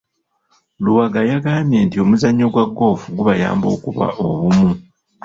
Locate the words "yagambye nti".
1.31-1.97